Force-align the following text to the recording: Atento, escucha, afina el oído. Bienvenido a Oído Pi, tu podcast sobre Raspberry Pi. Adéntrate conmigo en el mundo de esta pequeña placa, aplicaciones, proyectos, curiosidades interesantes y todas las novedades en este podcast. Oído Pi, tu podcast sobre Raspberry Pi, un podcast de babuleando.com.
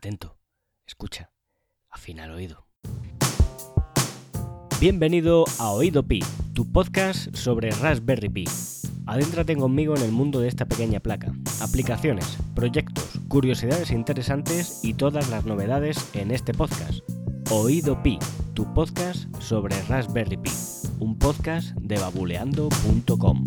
Atento, 0.00 0.38
escucha, 0.86 1.30
afina 1.90 2.24
el 2.24 2.30
oído. 2.30 2.66
Bienvenido 4.80 5.44
a 5.58 5.72
Oído 5.72 6.02
Pi, 6.02 6.20
tu 6.54 6.72
podcast 6.72 7.36
sobre 7.36 7.70
Raspberry 7.70 8.30
Pi. 8.30 8.44
Adéntrate 9.04 9.56
conmigo 9.56 9.94
en 9.94 10.02
el 10.02 10.10
mundo 10.10 10.40
de 10.40 10.48
esta 10.48 10.64
pequeña 10.64 11.00
placa, 11.00 11.34
aplicaciones, 11.60 12.38
proyectos, 12.54 13.20
curiosidades 13.28 13.90
interesantes 13.90 14.82
y 14.82 14.94
todas 14.94 15.28
las 15.28 15.44
novedades 15.44 15.98
en 16.14 16.30
este 16.30 16.54
podcast. 16.54 17.00
Oído 17.50 18.02
Pi, 18.02 18.18
tu 18.54 18.72
podcast 18.72 19.26
sobre 19.38 19.78
Raspberry 19.82 20.38
Pi, 20.38 20.50
un 20.98 21.18
podcast 21.18 21.72
de 21.76 21.98
babuleando.com. 21.98 23.44